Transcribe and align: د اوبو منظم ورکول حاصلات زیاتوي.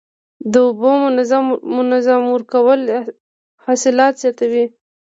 د 0.51 0.53
اوبو 0.67 0.91
منظم 1.75 2.23
ورکول 2.35 2.79
حاصلات 3.65 4.13
زیاتوي. 4.21 4.65